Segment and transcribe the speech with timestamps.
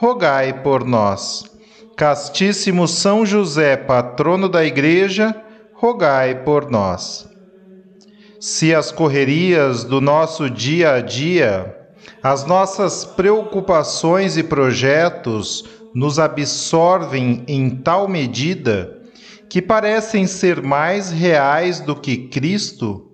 [0.00, 1.44] rogai por nós.
[1.94, 5.36] Castíssimo São José, patrono da Igreja,
[5.74, 7.28] rogai por nós.
[8.40, 11.76] Se as correrias do nosso dia a dia,
[12.22, 19.02] as nossas preocupações e projetos nos absorvem em tal medida
[19.50, 23.10] que parecem ser mais reais do que Cristo,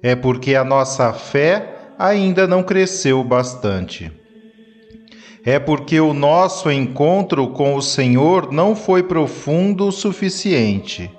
[0.00, 4.12] é porque a nossa fé ainda não cresceu bastante
[5.44, 11.10] é porque o nosso encontro com o Senhor não foi profundo o suficiente.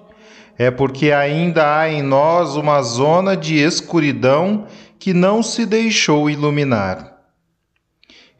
[0.57, 4.65] É porque ainda há em nós uma zona de escuridão
[4.99, 7.17] que não se deixou iluminar.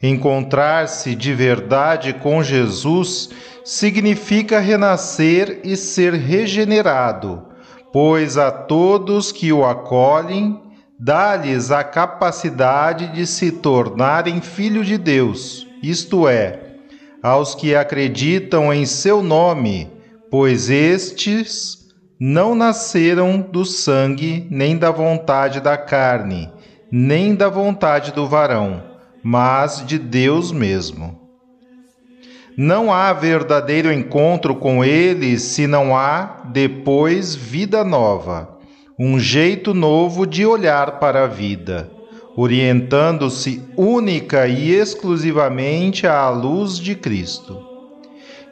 [0.01, 3.29] Encontrar-se de verdade com Jesus
[3.63, 7.45] significa renascer e ser regenerado,
[7.91, 10.61] pois a todos que o acolhem,
[10.99, 16.59] dá-lhes a capacidade de se tornarem filhos de Deus isto é,
[17.21, 19.89] aos que acreditam em seu nome,
[20.29, 21.77] pois estes
[22.19, 26.51] não nasceram do sangue, nem da vontade da carne,
[26.91, 28.83] nem da vontade do varão,
[29.23, 31.17] mas de Deus mesmo.
[32.57, 38.57] Não há verdadeiro encontro com Ele se não há, depois, vida nova,
[38.99, 41.98] um jeito novo de olhar para a vida
[42.35, 47.67] orientando-se única e exclusivamente à luz de Cristo.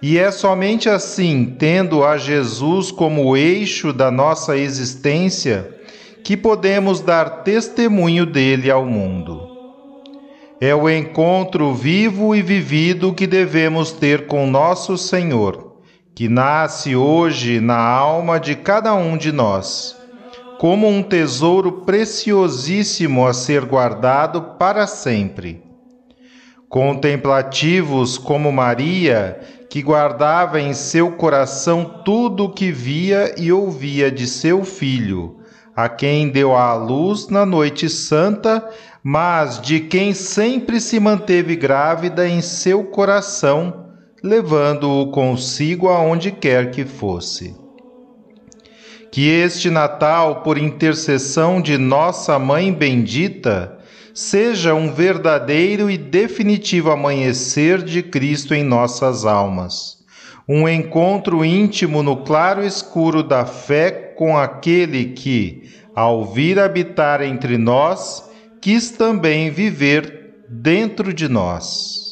[0.02, 5.74] E é somente assim, tendo a Jesus como eixo da nossa existência,
[6.24, 9.48] que podemos dar testemunho dele ao mundo.
[10.60, 15.78] É o encontro vivo e vivido que devemos ter com nosso Senhor,
[16.14, 19.98] que nasce hoje na alma de cada um de nós
[20.60, 25.64] como um tesouro preciosíssimo a ser guardado para sempre.
[26.68, 34.28] Contemplativos como Maria, que guardava em seu coração tudo o que via e ouvia de
[34.28, 35.38] seu filho,
[35.76, 38.68] a quem deu à luz na noite santa,
[39.04, 43.86] mas de quem sempre se manteve grávida em seu coração,
[44.24, 47.67] levando-o consigo aonde quer que fosse.
[49.12, 53.78] Que este Natal, por intercessão de nossa Mãe Bendita,
[54.14, 59.98] seja um verdadeiro e definitivo amanhecer de Cristo em nossas almas.
[60.50, 67.58] Um encontro íntimo no claro escuro da fé com aquele que, ao vir habitar entre
[67.58, 68.24] nós,
[68.62, 72.07] quis também viver dentro de nós.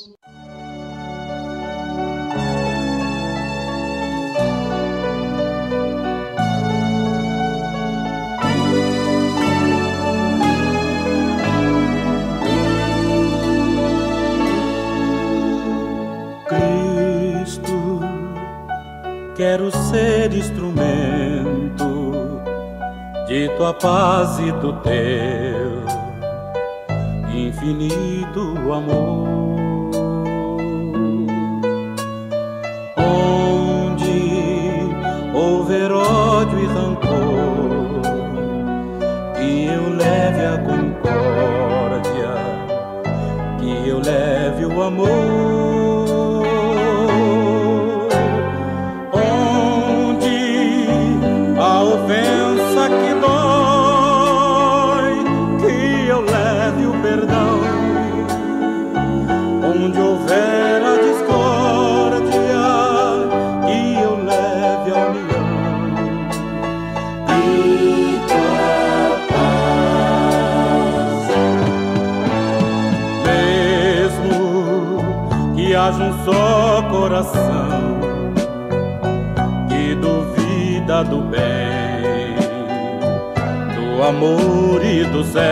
[23.66, 25.86] Tua paz e do teu
[27.34, 29.35] infinito amor.
[76.26, 78.02] Só coração
[79.70, 82.34] que do vida do bem,
[83.76, 85.44] do amor e do céu.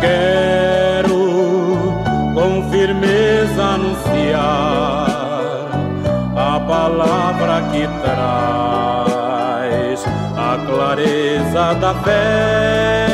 [0.00, 1.76] Quero
[2.34, 5.08] com firmeza anunciar
[6.36, 10.04] a palavra que traz
[10.36, 13.05] a clareza da fé.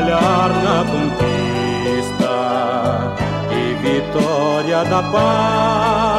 [0.00, 2.34] Trabalhar na conquista
[3.52, 6.09] e vitória da paz.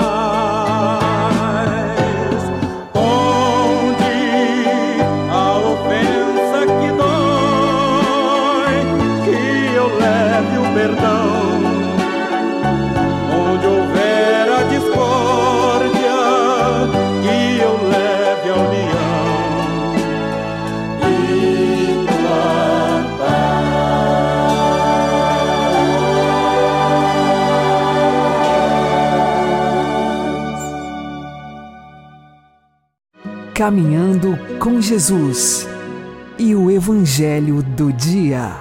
[33.62, 35.69] Caminhando com Jesus
[36.40, 38.56] e o Evangelho do Dia.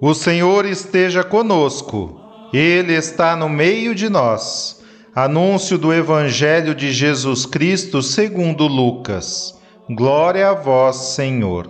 [0.00, 2.20] O Senhor esteja conosco,
[2.52, 4.84] Ele está no meio de nós.
[5.12, 9.60] Anúncio do Evangelho de Jesus Cristo segundo Lucas.
[9.90, 11.68] Glória a vós, Senhor.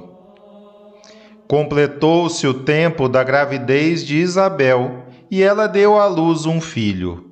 [1.49, 7.32] Completou-se o tempo da gravidez de Isabel e ela deu à luz um filho.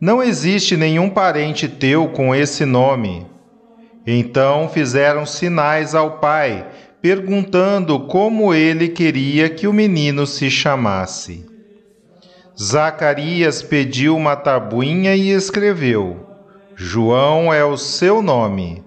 [0.00, 3.26] não existe nenhum parente teu com esse nome.
[4.06, 6.66] Então fizeram sinais ao pai,
[7.02, 11.44] perguntando como ele queria que o menino se chamasse.
[12.58, 16.26] Zacarias pediu uma tabuinha e escreveu:
[16.74, 18.82] João é o seu nome.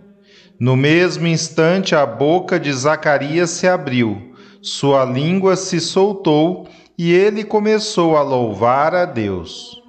[0.59, 6.67] No mesmo instante, a boca de Zacarias se abriu, sua língua se soltou
[6.97, 9.82] e ele começou a louvar a Deus.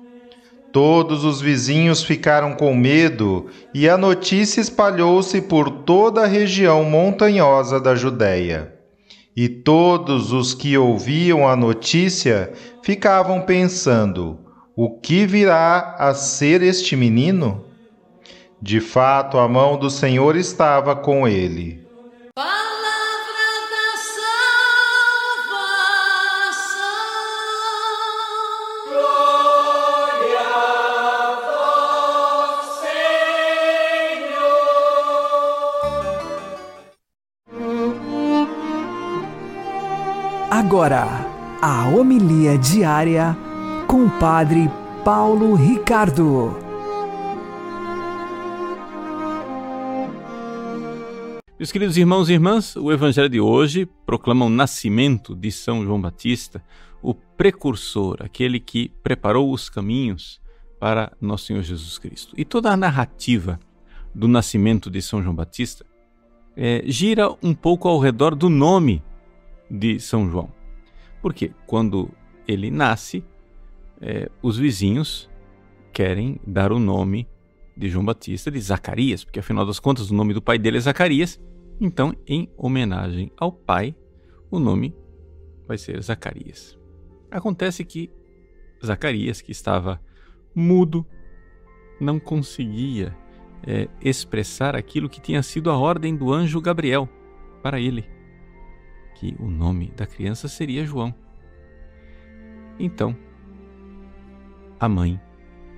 [0.75, 7.79] Todos os vizinhos ficaram com medo e a notícia espalhou-se por toda a região montanhosa
[7.79, 8.75] da Judéia.
[9.37, 14.41] E todos os que ouviam a notícia ficavam pensando:
[14.75, 17.67] o que virá a ser este menino?
[18.61, 21.84] De fato, a mão do Senhor estava com ele.
[40.75, 41.07] Agora
[41.63, 43.37] a homilia diária
[43.87, 44.69] com o Padre
[45.05, 46.51] Paulo Ricardo.
[51.57, 56.01] Meus queridos irmãos e irmãs, o Evangelho de hoje proclama o nascimento de São João
[56.01, 56.61] Batista,
[57.01, 60.41] o precursor, aquele que preparou os caminhos
[60.81, 62.35] para nosso Senhor Jesus Cristo.
[62.37, 63.61] E toda a narrativa
[64.13, 65.87] do nascimento de São João Batista
[66.57, 69.01] é, gira um pouco ao redor do nome
[69.71, 70.54] de São João.
[71.25, 72.11] Porque quando
[72.47, 73.25] ele nasce,
[73.99, 75.31] é, os vizinhos
[75.91, 77.27] querem dar o nome
[77.75, 80.81] de João Batista de Zacarias, porque afinal das contas o nome do pai dele é
[80.81, 81.41] Zacarias.
[81.81, 83.97] Então, em homenagem ao pai,
[84.51, 84.95] o nome
[85.67, 86.79] vai ser Zacarias.
[87.31, 88.11] Acontece que
[88.85, 89.99] Zacarias, que estava
[90.55, 91.07] mudo,
[91.99, 93.17] não conseguia
[93.67, 97.09] é, expressar aquilo que tinha sido a ordem do anjo Gabriel
[97.63, 98.13] para ele
[99.15, 101.15] que o nome da criança seria João.
[102.79, 103.17] Então,
[104.79, 105.21] a mãe,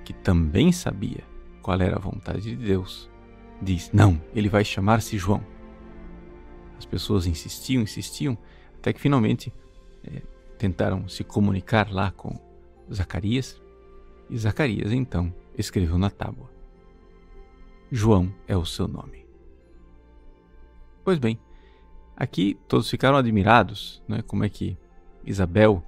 [0.05, 1.23] que também sabia
[1.62, 3.11] qual era a vontade de Deus,
[3.61, 5.45] diz: Não, ele vai chamar-se João.
[6.78, 8.37] As pessoas insistiam, insistiam,
[8.78, 9.52] até que finalmente
[10.05, 10.23] é,
[10.59, 12.35] tentaram se comunicar lá com
[12.93, 13.61] Zacarias,
[14.28, 16.50] e Zacarias então escreveu na tábua:
[17.90, 19.26] João é o seu nome.
[21.05, 21.38] Pois bem,
[22.17, 24.77] aqui todos ficaram admirados, né, como é que
[25.25, 25.85] Isabel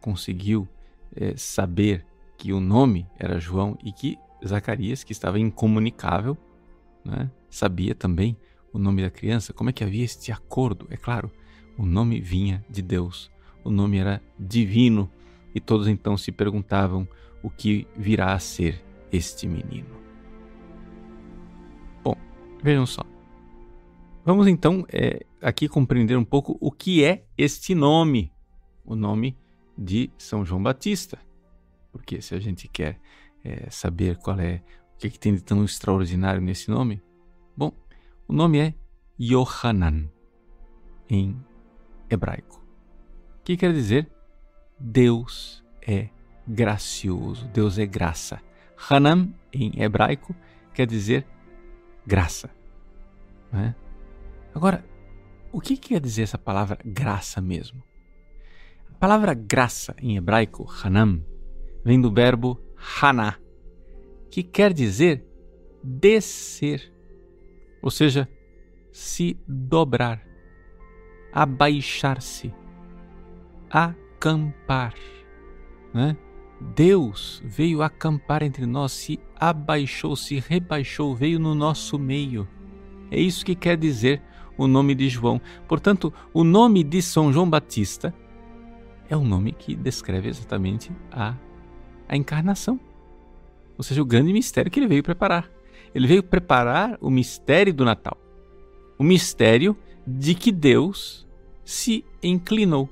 [0.00, 0.68] conseguiu
[1.14, 2.06] é, saber
[2.38, 6.38] que o nome era João e que Zacarias, que estava incomunicável,
[7.04, 8.36] né, sabia também
[8.72, 9.52] o nome da criança.
[9.52, 10.86] Como é que havia este acordo?
[10.90, 11.30] É claro,
[11.76, 13.30] o nome vinha de Deus,
[13.64, 15.10] o nome era divino
[15.54, 17.06] e todos então se perguntavam
[17.42, 19.98] o que virá a ser este menino.
[22.02, 22.16] Bom,
[22.62, 23.02] vejam só.
[24.24, 28.32] Vamos então é, aqui compreender um pouco o que é este nome,
[28.84, 29.36] o nome
[29.76, 31.18] de São João Batista.
[31.92, 33.00] Porque se a gente quer
[33.44, 34.62] é, saber qual é
[34.94, 37.02] o que, é que tem de tão extraordinário nesse nome,
[37.56, 37.72] bom,
[38.28, 38.74] o nome é
[39.18, 40.08] Yohanan
[41.08, 41.36] em
[42.08, 42.62] hebraico,
[43.42, 44.10] que quer dizer
[44.78, 46.08] Deus é
[46.46, 48.40] gracioso, Deus é graça.
[48.90, 50.34] Hanam em hebraico
[50.74, 51.26] quer dizer
[52.06, 52.50] graça.
[53.52, 53.74] Né?
[54.54, 54.84] Agora,
[55.52, 57.82] o que quer dizer essa palavra graça mesmo?
[58.88, 61.24] A palavra graça em hebraico, Hanam,
[61.84, 62.60] vem do verbo
[63.00, 63.36] Haná,
[64.30, 65.24] que quer dizer
[65.82, 66.92] descer,
[67.82, 68.28] ou seja,
[68.92, 70.22] se dobrar,
[71.32, 72.54] abaixar-se,
[73.70, 74.94] acampar.
[75.92, 76.16] Né?
[76.74, 82.46] Deus veio acampar entre nós, se abaixou, se rebaixou, veio no nosso meio.
[83.10, 84.22] É isso que quer dizer
[84.60, 85.40] o nome de João.
[85.66, 88.14] Portanto, o nome de São João Batista
[89.08, 91.34] é o nome que descreve exatamente a,
[92.06, 92.78] a encarnação.
[93.78, 95.50] Ou seja, o grande mistério que ele veio preparar.
[95.94, 98.18] Ele veio preparar o mistério do Natal.
[98.98, 99.74] O mistério
[100.06, 101.26] de que Deus
[101.64, 102.86] se inclinou.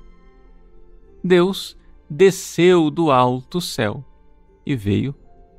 [1.23, 1.77] Deus
[2.09, 4.03] desceu do alto céu
[4.65, 5.13] e veio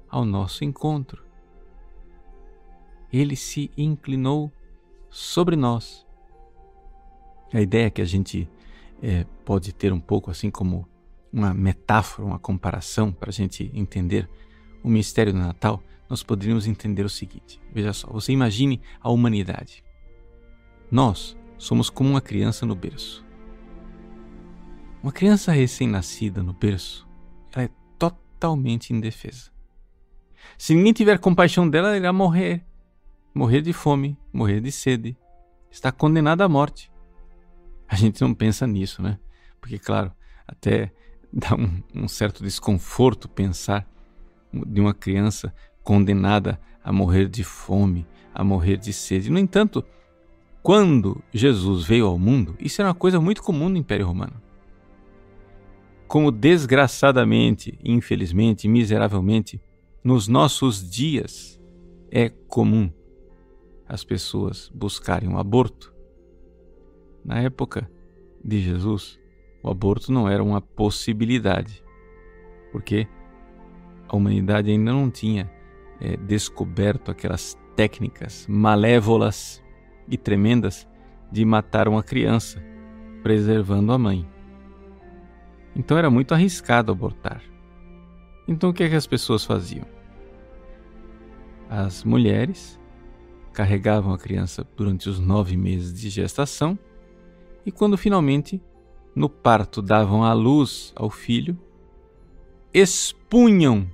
[0.08, 1.22] ao nosso encontro.
[3.12, 4.52] Ele se inclinou
[5.10, 6.06] sobre nós.
[7.52, 8.48] A ideia que a gente
[9.02, 10.88] é, pode ter um pouco assim como
[11.32, 14.28] uma metáfora, uma comparação para a gente entender
[14.82, 19.84] o mistério do Natal, nós poderíamos entender o seguinte: veja só, você imagine a humanidade.
[20.90, 23.24] Nós somos como uma criança no berço.
[25.02, 27.08] Uma criança recém-nascida no berço,
[27.52, 29.50] ela é totalmente indefesa.
[30.58, 32.64] Se ninguém tiver compaixão dela, ela irá morrer.
[33.34, 35.16] Morrer de fome, morrer de sede.
[35.70, 36.90] Está condenada à morte.
[37.88, 39.18] A gente não pensa nisso, né?
[39.60, 40.12] Porque, claro,
[40.46, 40.92] até
[41.32, 43.88] dá um, um certo desconforto pensar
[44.52, 49.30] de uma criança condenada a morrer de fome, a morrer de sede.
[49.30, 49.84] No entanto,
[50.62, 54.40] quando Jesus veio ao mundo, isso era uma coisa muito comum no Império Romano
[56.10, 59.60] como desgraçadamente, infelizmente, miseravelmente,
[60.02, 61.62] nos nossos dias
[62.10, 62.90] é comum
[63.90, 65.92] as pessoas buscarem um aborto.
[67.24, 67.90] Na época
[68.42, 69.18] de Jesus,
[69.64, 71.82] o aborto não era uma possibilidade,
[72.70, 73.08] porque
[74.08, 75.50] a humanidade ainda não tinha
[76.00, 79.60] é, descoberto aquelas técnicas malévolas
[80.06, 80.86] e tremendas
[81.32, 82.62] de matar uma criança,
[83.24, 84.24] preservando a mãe.
[85.74, 87.42] Então era muito arriscado abortar.
[88.46, 89.86] Então o que, é que as pessoas faziam?
[91.68, 92.79] As mulheres
[93.52, 96.78] carregavam a criança durante os nove meses de gestação
[97.64, 98.62] e, quando finalmente
[99.14, 101.58] no parto davam à luz ao filho,
[102.72, 103.90] expunham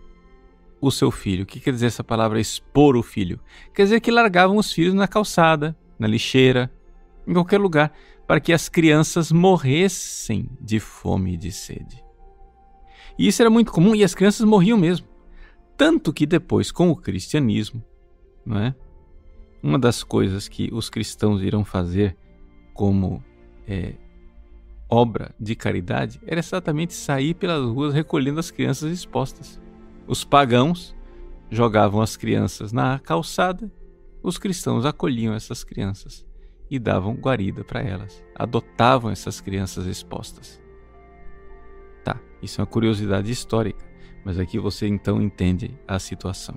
[0.80, 1.44] o seu filho.
[1.44, 3.40] O que quer dizer essa palavra expor o filho?
[3.74, 6.70] Quer dizer que largavam os filhos na calçada, na lixeira,
[7.26, 7.92] em qualquer lugar,
[8.26, 12.04] para que as crianças morressem de fome e de sede.
[13.18, 15.06] E isso era muito comum e as crianças morriam mesmo.
[15.76, 17.82] Tanto que depois, com o cristianismo,
[18.44, 18.74] não é?
[19.66, 22.16] Uma das coisas que os cristãos irão fazer
[22.72, 23.20] como
[23.66, 23.94] é,
[24.88, 29.60] obra de caridade era exatamente sair pelas ruas recolhendo as crianças expostas.
[30.06, 30.94] Os pagãos
[31.50, 33.68] jogavam as crianças na calçada,
[34.22, 36.24] os cristãos acolhiam essas crianças
[36.70, 40.62] e davam guarida para elas, adotavam essas crianças expostas.
[42.04, 43.84] Tá, isso é uma curiosidade histórica,
[44.24, 46.56] mas aqui você então entende a situação.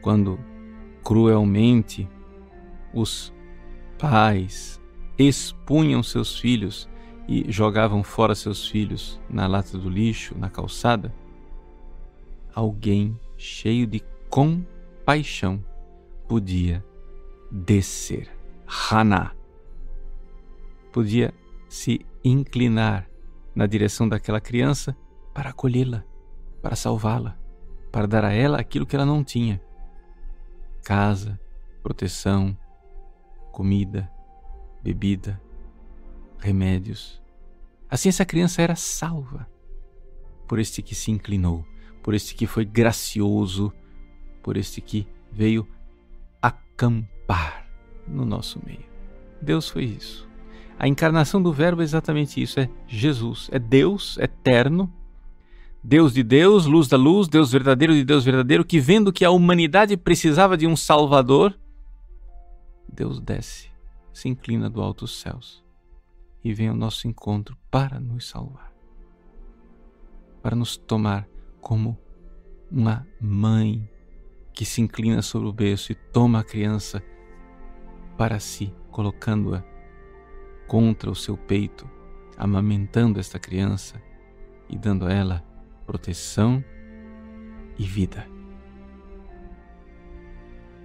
[0.00, 0.38] Quando
[1.02, 2.08] cruelmente
[2.94, 3.32] os
[3.98, 4.80] pais
[5.18, 6.88] expunham seus filhos
[7.28, 11.14] e jogavam fora seus filhos na lata do lixo, na calçada,
[12.54, 15.64] alguém cheio de compaixão
[16.28, 16.84] podia
[17.50, 18.28] descer.
[18.90, 19.32] Haná
[20.90, 21.32] podia
[21.68, 23.08] se inclinar
[23.54, 24.96] na direção daquela criança
[25.34, 26.04] para acolhê-la,
[26.60, 27.36] para salvá-la,
[27.90, 29.60] para dar a ela aquilo que ela não tinha:
[30.82, 31.38] casa,
[31.82, 32.56] proteção,
[33.50, 34.10] comida,
[34.82, 35.40] bebida,
[36.38, 37.22] remédios.
[37.88, 39.48] Assim essa criança era salva
[40.48, 41.64] por este que se inclinou,
[42.02, 43.72] por este que foi gracioso,
[44.42, 45.66] por este que veio
[46.40, 47.66] acampar
[48.06, 48.84] no nosso meio.
[49.40, 50.28] Deus foi isso.
[50.78, 54.92] A encarnação do Verbo é exatamente isso: é Jesus, é Deus eterno,
[55.84, 59.30] Deus de Deus, luz da luz, Deus verdadeiro de Deus verdadeiro, que vendo que a
[59.30, 61.58] humanidade precisava de um Salvador,
[62.88, 63.68] Deus desce,
[64.12, 65.64] se inclina do alto dos céus
[66.44, 68.72] e vem ao nosso encontro para nos salvar,
[70.40, 71.28] para nos tomar
[71.60, 71.98] como
[72.70, 73.88] uma mãe
[74.54, 77.02] que se inclina sobre o berço e toma a criança
[78.16, 79.64] para si, colocando-a
[80.68, 81.90] contra o seu peito,
[82.36, 84.00] amamentando esta criança
[84.68, 85.51] e dando a ela
[85.92, 86.64] proteção
[87.78, 88.26] e vida.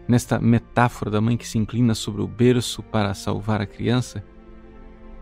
[0.06, 4.22] Nesta metáfora da mãe que se inclina sobre o berço para salvar a criança,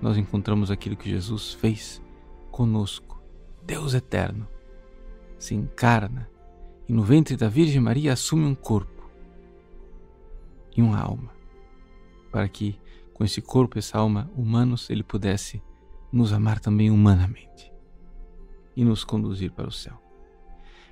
[0.01, 2.01] nós encontramos aquilo que Jesus fez
[2.49, 3.21] conosco.
[3.63, 4.47] Deus eterno
[5.37, 6.27] se encarna
[6.89, 9.07] e no ventre da Virgem Maria assume um corpo
[10.75, 11.31] e uma alma,
[12.31, 12.79] para que
[13.13, 15.61] com esse corpo, essa alma humanos, ele pudesse
[16.11, 17.74] nos amar também humanamente
[18.75, 19.99] e nos conduzir para o céu.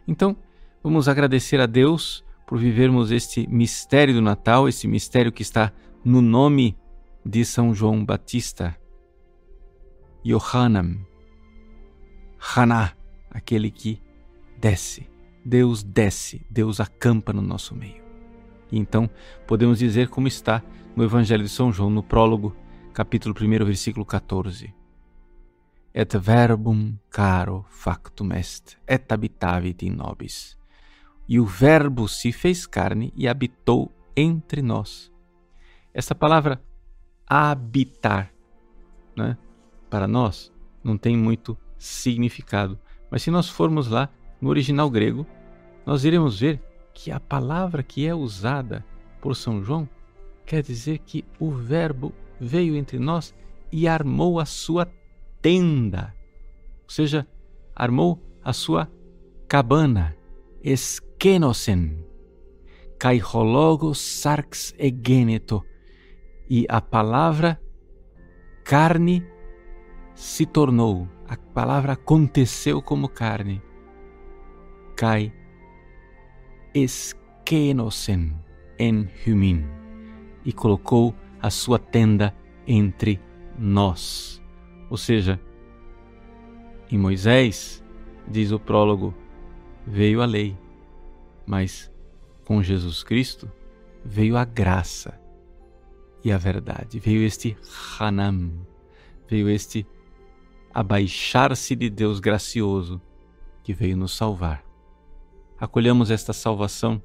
[0.07, 0.35] Então,
[0.83, 5.71] vamos agradecer a Deus por vivermos este mistério do Natal, esse mistério que está
[6.03, 6.77] no nome
[7.25, 8.77] de São João Batista.
[10.25, 10.99] Yohanan,
[12.55, 12.93] Haná,
[13.29, 14.01] aquele que
[14.59, 15.09] desce.
[15.45, 18.01] Deus desce, Deus acampa no nosso meio.
[18.71, 19.09] E então
[19.45, 20.63] podemos dizer como está
[20.95, 22.55] no Evangelho de São João, no prólogo,
[22.93, 24.73] capítulo 1, versículo 14.
[25.93, 30.57] Et verbum caro factum est, et habitavit in nobis.
[31.27, 35.11] E o Verbo se fez carne e habitou entre nós.
[35.93, 36.61] Essa palavra
[37.27, 38.33] habitar,
[39.15, 39.37] né,
[39.89, 40.51] para nós,
[40.83, 42.79] não tem muito significado.
[43.11, 44.09] Mas se nós formos lá
[44.41, 45.27] no original grego,
[45.85, 46.59] nós iremos ver
[46.93, 48.83] que a palavra que é usada
[49.21, 49.87] por São João
[50.45, 53.33] quer dizer que o Verbo veio entre nós
[53.71, 54.85] e armou a sua
[55.43, 56.15] tenda,
[56.83, 57.27] ou seja,
[57.75, 58.89] armou a sua
[59.47, 60.15] cabana,
[60.63, 62.03] esquenosen,
[62.97, 65.63] kai hologo sarx egeneto,
[66.49, 67.59] e a palavra
[68.63, 69.27] carne
[70.15, 73.61] se tornou, a palavra aconteceu como carne,
[74.95, 75.33] kai
[76.73, 78.41] esquenosen
[78.77, 79.67] en humin
[80.45, 82.33] e colocou a sua tenda
[82.65, 83.19] entre
[83.57, 84.42] nós.
[84.93, 85.41] Ou seja,
[86.91, 87.83] em Moisés,
[88.27, 89.11] diz o prólogo,
[89.87, 90.55] veio a lei,
[91.47, 91.91] mas
[92.45, 93.51] com Jesus Cristo
[94.05, 95.19] veio a graça
[96.23, 97.57] e a verdade, veio este
[97.99, 98.51] Hanam,
[99.27, 99.83] veio este
[100.71, 103.01] abaixar-se de Deus gracioso
[103.63, 104.63] que veio nos salvar.
[105.59, 107.01] Acolhamos esta salvação,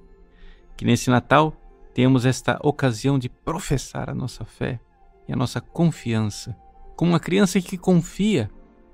[0.76, 1.56] que nesse Natal
[1.94, 4.78] temos esta ocasião de professar a nossa fé
[5.26, 6.54] e a nossa confiança,
[6.98, 8.50] como uma criança que confia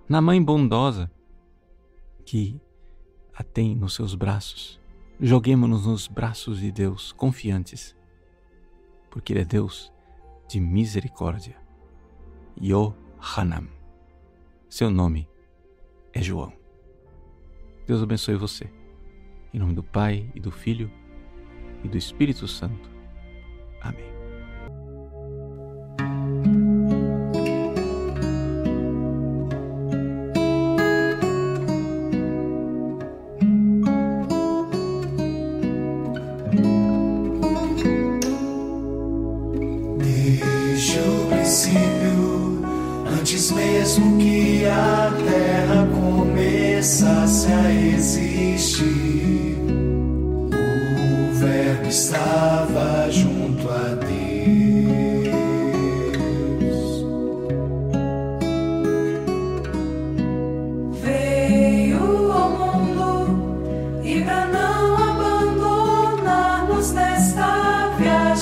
[0.06, 1.10] na mãe bondosa
[2.26, 2.60] que
[3.34, 4.78] a tem nos seus braços.
[5.18, 7.96] Joguemos-nos nos braços de Deus, confiantes,
[9.10, 9.90] porque Ele é Deus
[10.46, 11.56] de misericórdia.
[12.60, 13.68] Yohanam.
[14.68, 15.26] Seu nome
[16.12, 16.52] é João.
[17.86, 18.70] Deus abençoe você.
[19.50, 20.92] Em nome do Pai e do Filho
[21.82, 22.90] e do Espírito Santo.
[23.80, 24.13] Amém.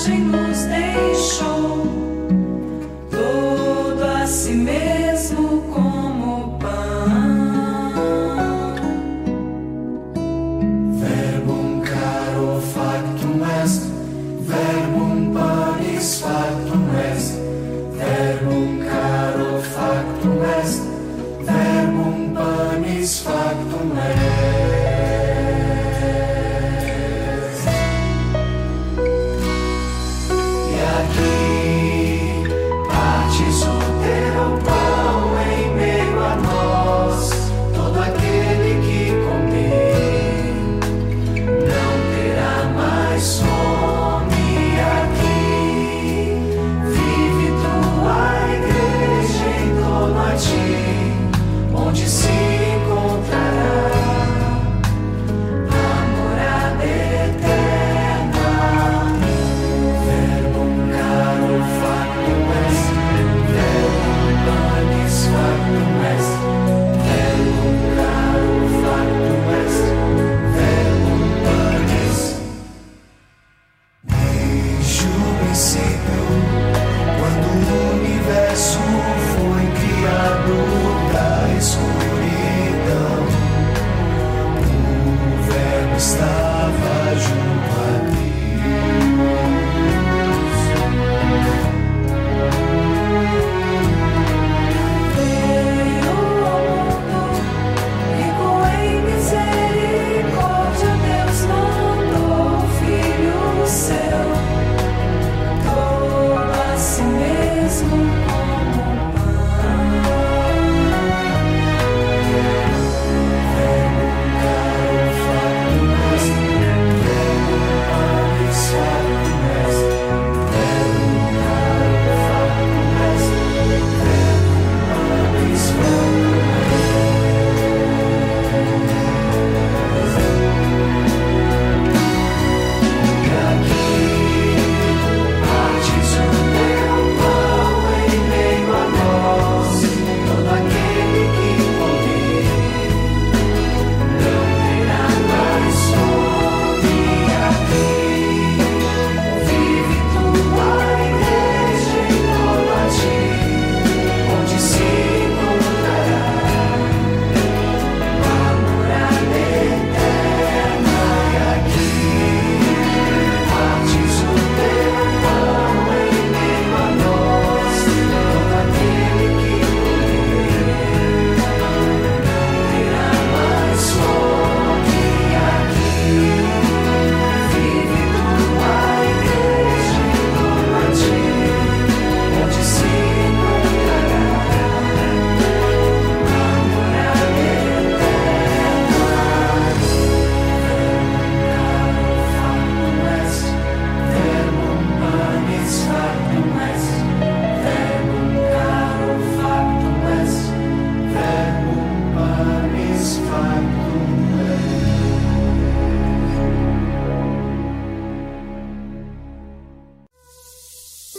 [0.03, 0.42] single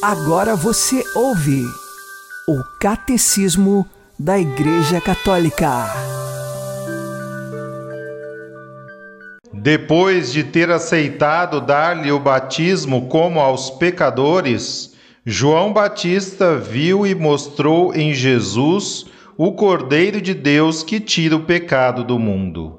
[0.07, 1.65] Agora você ouve
[2.47, 3.89] o Catecismo
[4.19, 5.87] da Igreja Católica.
[9.51, 14.93] Depois de ter aceitado dar-lhe o batismo como aos pecadores,
[15.25, 19.07] João Batista viu e mostrou em Jesus
[19.39, 22.79] o Cordeiro de Deus que tira o pecado do mundo.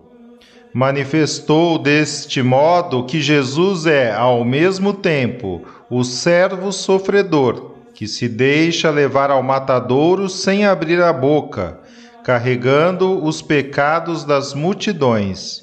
[0.72, 8.90] Manifestou deste modo que Jesus é, ao mesmo tempo, o servo sofredor, que se deixa
[8.90, 11.80] levar ao matadouro sem abrir a boca,
[12.24, 15.62] carregando os pecados das multidões,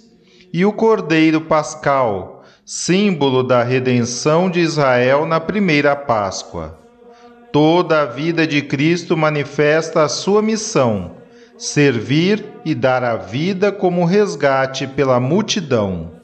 [0.53, 6.79] e o Cordeiro Pascal, símbolo da redenção de Israel na primeira Páscoa.
[7.53, 11.17] Toda a vida de Cristo manifesta a sua missão:
[11.59, 16.22] servir e dar a vida como resgate pela multidão.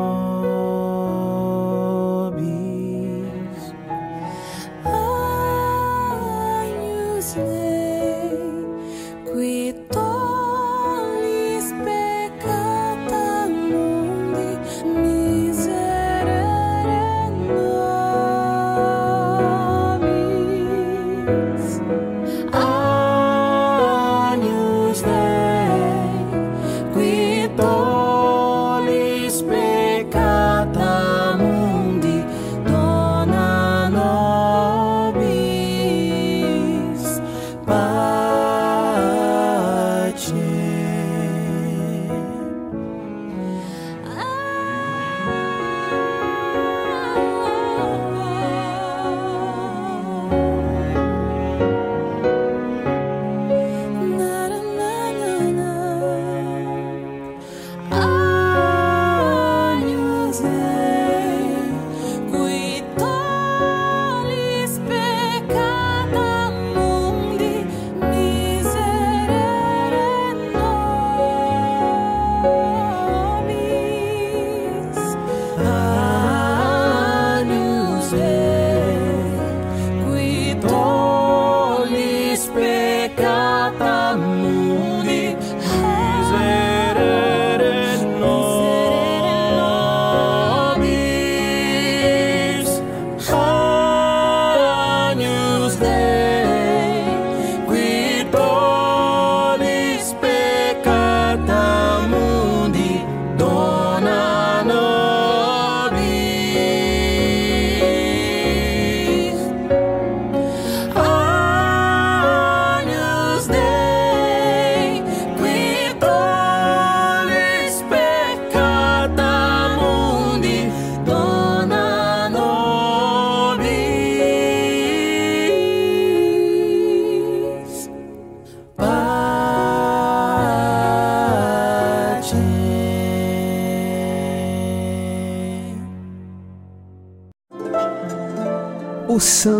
[0.00, 0.37] Oh.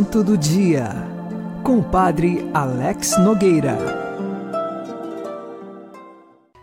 [0.09, 0.89] Santo do Dia,
[1.63, 3.77] com o Padre Alex Nogueira.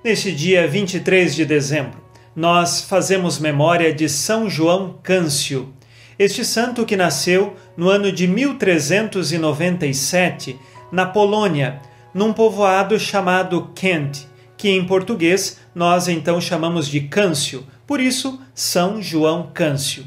[0.03, 2.01] Neste dia 23 de dezembro,
[2.35, 5.71] nós fazemos memória de São João Câncio,
[6.17, 10.59] este santo que nasceu no ano de 1397
[10.91, 11.79] na Polônia,
[12.15, 14.25] num povoado chamado Kent,
[14.57, 20.03] que em português nós então chamamos de Câncio, por isso São João Câncio.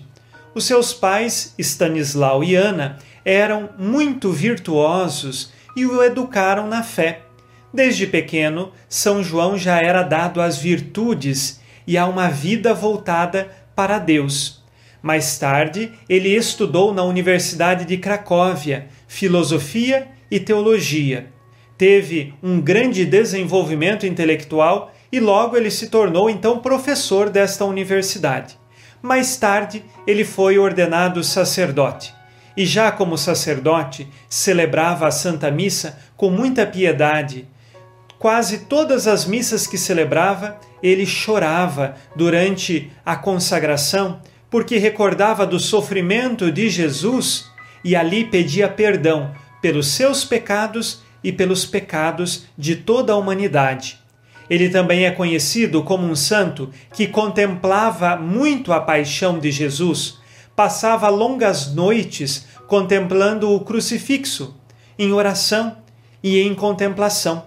[0.57, 2.99] Os seus pais, Stanislau e Ana,
[3.29, 7.21] eram muito virtuosos e o educaram na fé.
[7.71, 13.99] Desde pequeno, São João já era dado às virtudes e a uma vida voltada para
[13.99, 14.65] Deus.
[15.03, 21.31] Mais tarde, ele estudou na Universidade de Cracóvia filosofia e teologia.
[21.77, 28.59] Teve um grande desenvolvimento intelectual e logo ele se tornou então professor desta universidade.
[29.03, 32.18] Mais tarde, ele foi ordenado sacerdote.
[32.59, 37.47] E já como sacerdote, celebrava a Santa Missa com muita piedade.
[38.19, 46.51] Quase todas as missas que celebrava, ele chorava durante a consagração, porque recordava do sofrimento
[46.51, 47.49] de Jesus
[47.85, 54.01] e ali pedia perdão pelos seus pecados e pelos pecados de toda a humanidade.
[54.51, 60.19] Ele também é conhecido como um santo que contemplava muito a paixão de Jesus,
[60.57, 64.55] passava longas noites contemplando o crucifixo,
[64.97, 65.79] em oração
[66.23, 67.45] e em contemplação.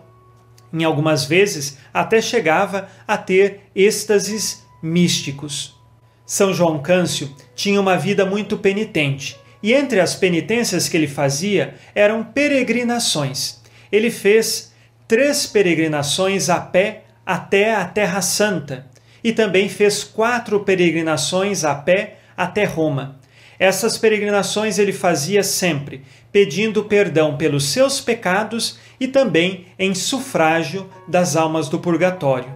[0.74, 5.80] Em algumas vezes até chegava a ter êxtases místicos.
[6.26, 11.76] São João Câncio tinha uma vida muito penitente, e entre as penitências que ele fazia
[11.94, 13.62] eram peregrinações.
[13.92, 14.74] Ele fez
[15.08, 18.88] três peregrinações a pé até a Terra Santa
[19.24, 23.21] e também fez quatro peregrinações a pé até Roma.
[23.62, 31.36] Essas peregrinações ele fazia sempre, pedindo perdão pelos seus pecados e também em sufrágio das
[31.36, 32.52] almas do purgatório.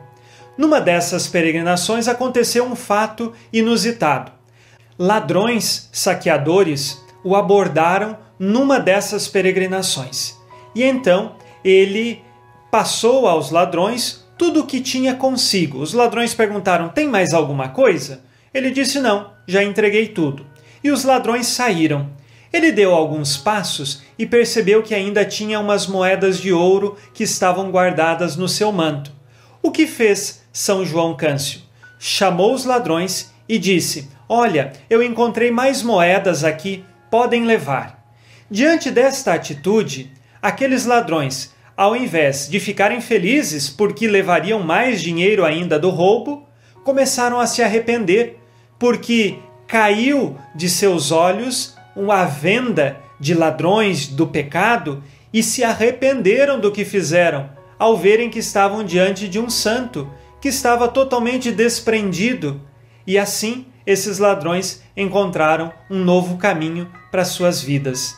[0.58, 4.32] Numa dessas peregrinações aconteceu um fato inusitado.
[4.98, 10.36] Ladrões, saqueadores, o abordaram numa dessas peregrinações.
[10.74, 12.24] E então ele
[12.72, 15.78] passou aos ladrões tudo o que tinha consigo.
[15.78, 18.24] Os ladrões perguntaram: Tem mais alguma coisa?
[18.52, 20.55] Ele disse: Não, já entreguei tudo.
[20.86, 22.12] E os ladrões saíram.
[22.54, 27.72] Ele deu alguns passos e percebeu que ainda tinha umas moedas de ouro que estavam
[27.72, 29.12] guardadas no seu manto.
[29.64, 31.62] O que fez São João Câncio?
[31.98, 38.06] Chamou os ladrões e disse: Olha, eu encontrei mais moedas aqui, podem levar.
[38.48, 45.80] Diante desta atitude, aqueles ladrões ao invés de ficarem felizes porque levariam mais dinheiro ainda
[45.80, 46.48] do roubo,
[46.84, 48.38] começaram a se arrepender,
[48.78, 56.72] porque caiu de seus olhos uma venda de ladrões do pecado e se arrependeram do
[56.72, 60.10] que fizeram, ao verem que estavam diante de um santo
[60.42, 62.62] que estava totalmente desprendido.
[63.08, 68.16] E assim, esses ladrões encontraram um novo caminho para suas vidas.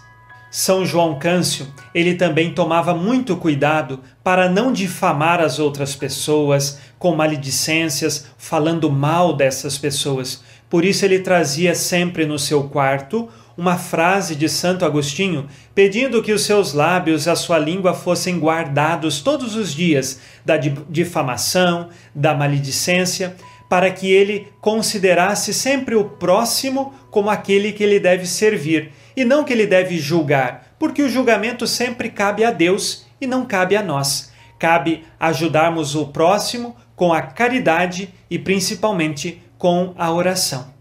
[0.49, 7.15] São João Câncio, ele também tomava muito cuidado para não difamar as outras pessoas com
[7.15, 10.41] maledicências, falando mal dessas pessoas.
[10.69, 16.31] Por isso ele trazia sempre no seu quarto uma frase de Santo Agostinho, pedindo que
[16.31, 22.35] os seus lábios e a sua língua fossem guardados todos os dias da difamação, da
[22.35, 23.35] maledicência,
[23.67, 29.43] para que ele considerasse sempre o próximo como aquele que ele deve servir e não
[29.43, 33.81] que ele deve julgar, porque o julgamento sempre cabe a Deus e não cabe a
[33.81, 34.31] nós.
[34.59, 40.73] Cabe ajudarmos o próximo com a caridade e principalmente com a oração.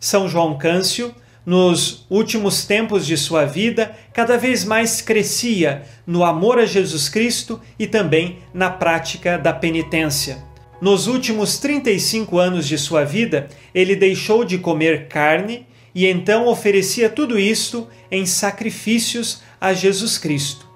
[0.00, 1.14] São João Câncio,
[1.46, 7.60] nos últimos tempos de sua vida, cada vez mais crescia no amor a Jesus Cristo
[7.78, 10.38] e também na prática da penitência.
[10.80, 17.08] Nos últimos 35 anos de sua vida, ele deixou de comer carne e então oferecia
[17.08, 20.68] tudo isto em sacrifícios a Jesus Cristo.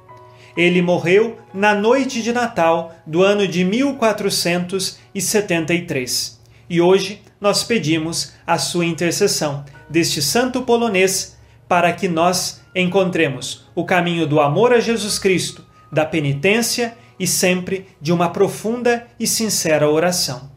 [0.56, 6.38] Ele morreu na noite de Natal do ano de 1473.
[6.70, 11.36] E hoje nós pedimos a sua intercessão deste santo polonês
[11.68, 17.86] para que nós encontremos o caminho do amor a Jesus Cristo, da penitência e sempre
[18.00, 20.50] de uma profunda e sincera oração.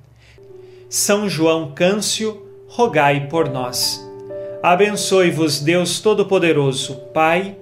[0.90, 4.06] São João Câncio, rogai por nós.
[4.62, 7.56] Abençoe-vos Deus Todo-Poderoso, Pai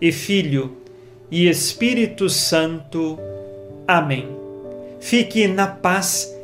[0.00, 0.78] e Filho
[1.30, 3.18] e Espírito Santo.
[3.86, 4.28] Amém.
[5.00, 6.34] Fique na paz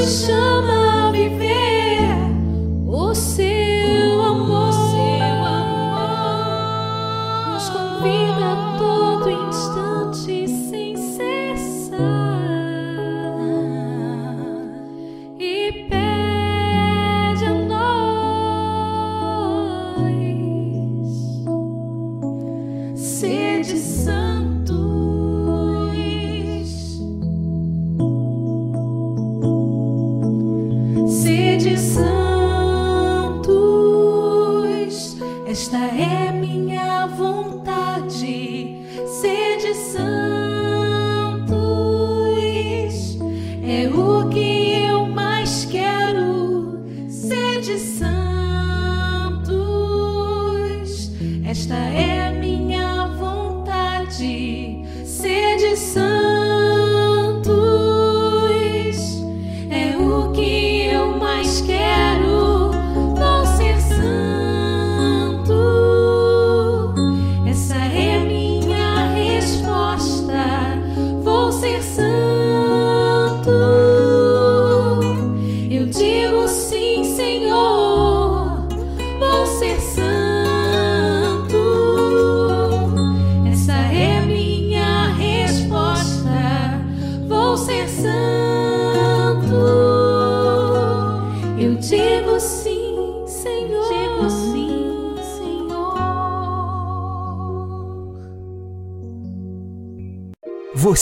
[0.00, 0.32] 为什
[0.62, 0.79] 么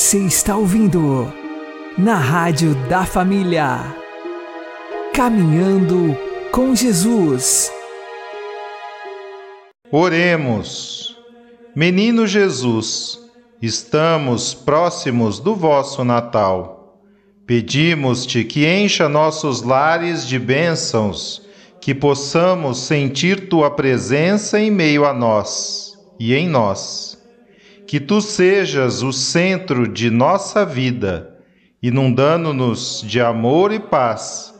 [0.09, 1.31] Você está ouvindo
[1.99, 3.95] na Rádio da Família.
[5.13, 6.17] Caminhando
[6.51, 7.71] com Jesus.
[9.93, 11.15] Oremos.
[11.77, 13.21] Menino Jesus,
[13.61, 17.03] estamos próximos do vosso Natal.
[17.47, 21.47] Pedimos-te que encha nossos lares de bênçãos,
[21.83, 27.18] que possamos sentir tua presença em meio a nós e em nós
[27.89, 31.39] que tu sejas o centro de nossa vida,
[31.83, 34.55] inundando-nos de amor e paz.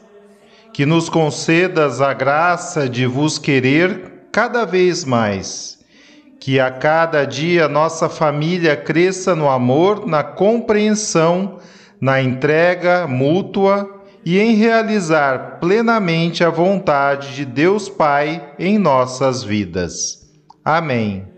[0.73, 5.79] Que nos concedas a graça de vos querer cada vez mais.
[6.41, 11.59] Que a cada dia nossa família cresça no amor, na compreensão,
[12.01, 20.27] na entrega mútua e em realizar plenamente a vontade de Deus Pai em nossas vidas.
[20.65, 21.38] Amém.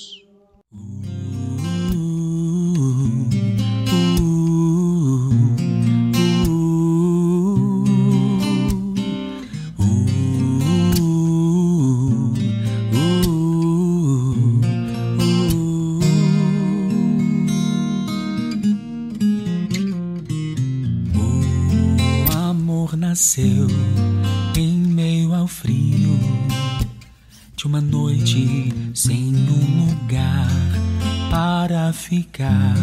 [32.11, 32.75] Ficar.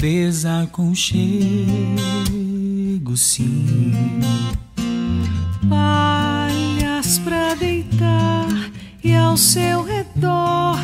[0.00, 1.16] Desaconchego,
[3.16, 3.94] sim.
[5.68, 8.48] Palhas pra deitar
[9.04, 10.76] e ao seu redor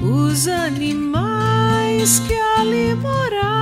[0.00, 3.52] os animais que ali moravam.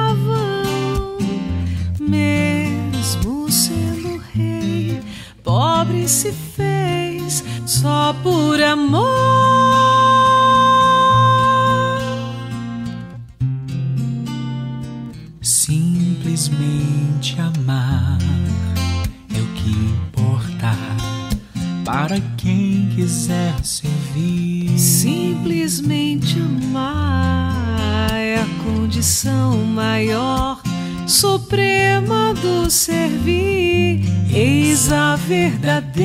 [5.42, 9.49] pobre se fez só por amor.
[23.30, 24.76] Quiser servir.
[24.76, 30.60] Simplesmente amar é a condição maior,
[31.06, 34.04] suprema do servir.
[34.32, 36.00] Eis a verdadeira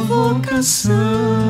[0.00, 1.43] vocação.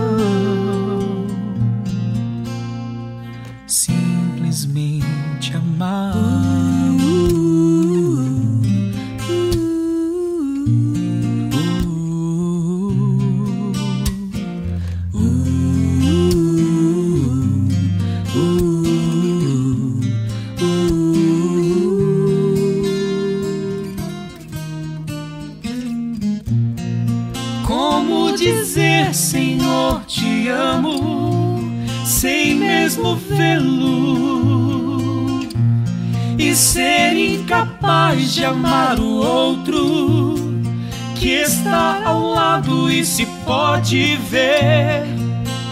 [43.44, 45.04] Pode ver.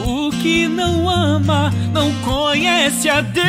[0.05, 3.43] O que não ama não conhece a Deus.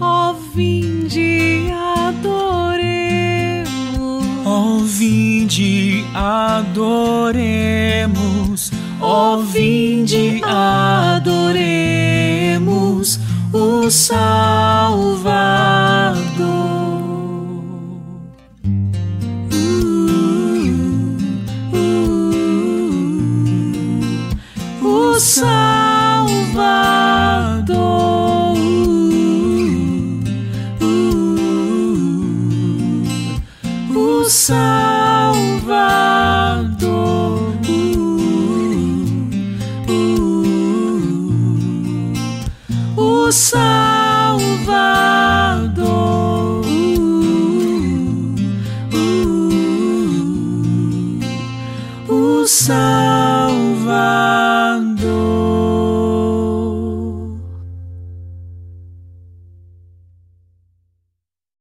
[0.00, 2.84] Ó, vinde, adoremos.
[4.44, 7.14] Ó, vinde, adoremos.
[9.00, 11.84] Ó, vinde, adoremos
[13.52, 15.23] o Salvador.